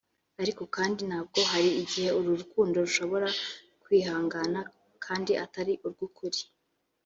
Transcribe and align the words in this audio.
Ariko 0.41 0.63
kandi 0.75 1.01
nabwo 1.09 1.39
hari 1.51 1.69
igihe 1.81 2.09
uru 2.17 2.31
rukundo 2.41 2.75
rushobora 2.85 3.27
kwihangana 3.83 4.59
kandi 5.05 5.31
atari 5.43 5.73
urw’ukuri 5.87 6.39